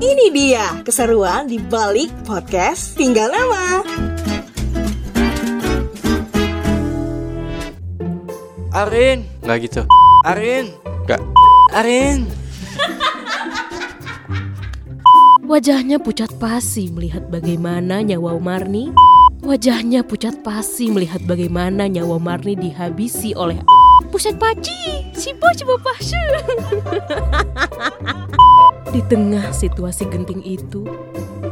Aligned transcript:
Ini 0.00 0.32
dia 0.32 0.80
keseruan 0.80 1.44
di 1.44 1.60
balik 1.60 2.08
podcast 2.24 2.96
Tinggal 2.96 3.28
Nama. 3.28 3.84
Arin, 8.72 9.28
nggak 9.44 9.58
gitu. 9.68 9.84
Arin, 10.24 10.72
nggak. 11.04 11.20
Arin. 11.76 12.24
Wajahnya 15.44 16.00
pucat 16.00 16.32
pasi 16.40 16.88
melihat 16.88 17.28
bagaimana 17.28 18.00
nyawa 18.00 18.40
Marni. 18.40 18.96
Wajahnya 19.44 20.00
pucat 20.00 20.40
pasi 20.40 20.88
melihat 20.88 21.20
bagaimana 21.28 21.92
nyawa 21.92 22.16
Marni 22.16 22.56
dihabisi 22.56 23.36
oleh 23.36 23.60
pusat 24.08 24.40
paci, 24.40 25.12
si 25.12 25.36
bos 25.36 25.60
bapasu. 25.60 26.24
Di 28.90 28.98
tengah 29.06 29.54
situasi 29.54 30.02
genting 30.10 30.42
itu, 30.42 30.82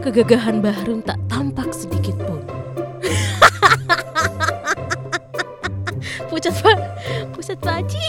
kegagahan 0.03 0.59
Bahrun 0.59 1.07
tak 1.07 1.23
tampak 1.31 1.71
sedikit 1.71 2.19
pun. 2.19 2.43
pucat 6.27 6.51
pa, 6.59 6.75
pusat 7.31 7.55
paci. 7.63 8.03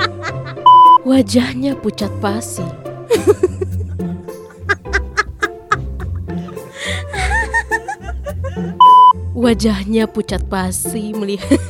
Wajahnya 1.08 1.76
pucat 1.76 2.08
pasi. 2.24 2.64
Wajahnya 9.36 10.08
pucat 10.08 10.40
pasi 10.48 11.12
melihat 11.12 11.60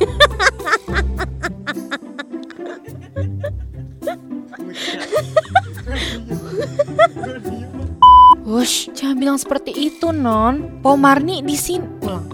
Wush, 8.43 8.91
jangan 8.91 9.15
bilang 9.17 9.37
seperti 9.39 9.71
itu, 9.71 10.11
Non. 10.11 10.83
Pomarni 10.83 11.39
di 11.41 11.55
sini. 11.55 11.87
Ulang. 12.03 12.27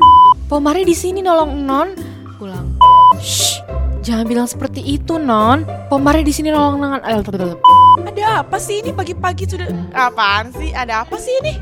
Pomarni 0.50 0.84
di 0.84 0.98
sini 0.98 1.22
nolong 1.22 1.54
Non. 1.64 1.94
Ulang. 2.42 2.74
Shh, 3.22 3.62
jangan 4.02 4.26
bilang 4.26 4.48
seperti 4.50 4.82
itu, 4.82 5.22
Non. 5.22 5.64
Pomarni 5.88 6.26
di 6.26 6.34
sini 6.34 6.50
nolong 6.50 6.82
Non. 6.82 7.00
Ada 7.00 8.42
apa 8.42 8.58
sih 8.58 8.82
ini 8.82 8.90
pagi-pagi 8.96 9.46
sudah 9.46 9.70
apaan 9.94 10.50
sih? 10.58 10.74
Ada 10.74 11.06
apa 11.06 11.16
sih 11.22 11.34
ini? 11.46 11.54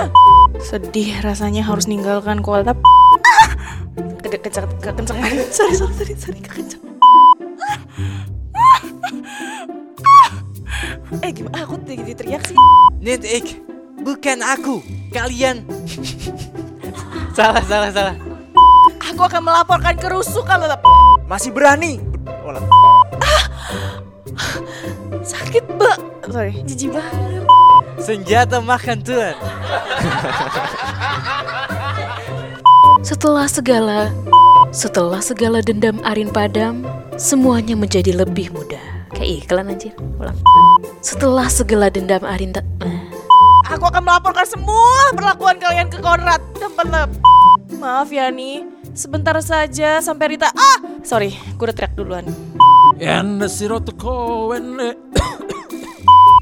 Ah, 0.00 0.08
sedih 0.62 1.20
rasanya 1.20 1.60
harus 1.66 1.84
ninggalkan 1.84 2.40
kota. 2.40 2.72
Ah, 2.72 3.50
Kede 4.22 4.38
kencang. 4.38 4.70
Sorry 5.52 5.74
sorry 5.76 6.14
sorry 6.14 6.14
sorry. 6.16 6.40
Eh 11.20 11.30
gimana 11.36 11.68
aku 11.68 11.76
teriak 11.84 12.48
sih? 12.48 12.56
Net 12.96 13.20
ik, 13.28 13.60
bukan 14.00 14.40
aku. 14.40 14.80
Kalian. 15.12 15.68
salah, 17.36 17.60
salah, 17.68 17.92
salah. 17.92 18.16
Aku 19.12 19.20
akan 19.28 19.44
melaporkan 19.44 19.92
ke 20.00 20.08
rusuh 20.08 20.40
kalau 20.46 20.64
Masih 21.28 21.52
berani. 21.52 22.00
sakit 25.22 25.68
mbak. 25.76 25.98
Sorry, 26.32 26.64
jijik 26.64 26.96
banget. 26.96 27.44
Senjata 28.00 28.64
makan 28.64 29.04
Tuhan. 29.04 29.36
Setelah 33.02 33.50
segala 33.50 34.08
setelah 34.72 35.20
segala 35.20 35.60
dendam 35.60 36.00
Arin 36.06 36.32
padam, 36.32 36.86
semuanya 37.20 37.76
menjadi 37.76 38.16
lebih 38.16 38.48
mudah. 38.54 38.91
Kayak 39.22 39.38
iklan 39.46 39.70
anjir. 39.70 39.94
Ulang. 40.18 40.34
Setelah 40.98 41.46
segala 41.46 41.86
dendam 41.94 42.26
Arin 42.26 42.50
tak 42.50 42.66
Aku 43.70 43.86
akan 43.86 44.02
melaporkan 44.02 44.42
semua 44.42 45.14
perlakuan 45.14 45.62
kalian 45.62 45.86
ke 45.86 46.02
Konrad 46.02 46.42
dan 46.58 46.74
pelep. 46.74 47.06
Maaf 47.78 48.10
ya 48.10 48.34
nih, 48.34 48.66
sebentar 48.98 49.38
saja 49.38 50.02
sampai 50.02 50.34
Rita. 50.34 50.50
Ah, 50.50 50.82
sorry, 51.06 51.38
gue 51.54 51.64
udah 51.70 51.70
teriak 51.70 51.94
duluan. 51.94 52.26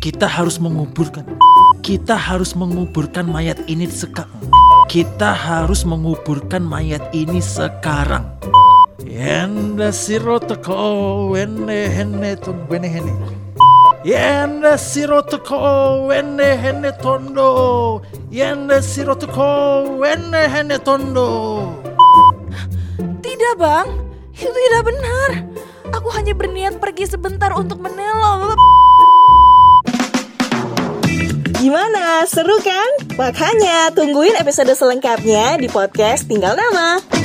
Kita 0.01 0.25
harus 0.25 0.57
menguburkan. 0.57 1.29
Kita 1.85 2.17
harus 2.17 2.57
menguburkan 2.57 3.29
mayat 3.29 3.61
ini 3.69 3.93
sekarang. 3.93 4.33
Kita 4.89 5.37
harus 5.37 5.85
menguburkan 5.85 6.65
mayat 6.65 7.13
ini 7.13 7.45
sekarang. 7.45 8.25
Ende 9.21 9.93
sirotoko 9.93 11.29
wende 11.37 11.93
hene 11.93 12.41
ton 12.41 12.65
wene 12.73 12.89
hene. 12.89 13.13
Yende 14.01 14.81
sirotoko 14.81 16.09
wende 16.09 16.57
hene 16.57 16.89
tondo. 17.05 18.01
Yende 18.33 18.81
sirotoko 18.81 20.01
wende 20.01 20.41
hene 20.49 20.81
tondo. 20.81 21.29
Tidak 23.21 23.61
bang, 23.61 23.93
itu 24.33 24.49
tidak 24.57 24.89
benar. 24.89 25.31
Aku 26.01 26.09
hanya 26.17 26.33
berniat 26.33 26.81
pergi 26.81 27.05
sebentar 27.05 27.53
untuk 27.53 27.77
menelong. 27.77 28.57
Gimana? 31.61 32.25
Seru 32.25 32.57
kan? 32.65 32.89
Makanya 33.21 33.93
tungguin 33.93 34.41
episode 34.41 34.73
selengkapnya 34.73 35.61
di 35.61 35.69
podcast 35.69 36.25
Tinggal 36.25 36.57
Nama. 36.57 37.20